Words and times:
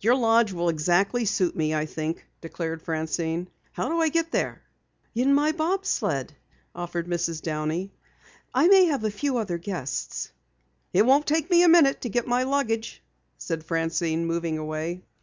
"Your 0.00 0.14
lodge 0.14 0.54
will 0.54 0.70
exactly 0.70 1.26
suit 1.26 1.54
me, 1.54 1.74
I 1.74 1.84
think," 1.84 2.24
declared 2.40 2.80
Francine. 2.80 3.48
"How 3.72 3.88
do 3.90 4.00
I 4.00 4.08
get 4.08 4.32
there?" 4.32 4.62
"In 5.14 5.34
my 5.34 5.52
bob 5.52 5.84
sled," 5.84 6.32
offered 6.74 7.06
Mrs. 7.06 7.42
Downey. 7.42 7.92
"I 8.54 8.68
may 8.68 8.86
have 8.86 9.04
a 9.04 9.10
few 9.10 9.36
other 9.36 9.58
guests." 9.58 10.32
"It 10.94 11.04
won't 11.04 11.26
take 11.26 11.50
me 11.50 11.62
a 11.62 11.68
minute 11.68 12.00
to 12.00 12.08
get 12.08 12.26
my 12.26 12.44
luggage," 12.44 13.02
said 13.36 13.64
Francine, 13.64 14.24
moving 14.24 14.56
away. 14.56 15.02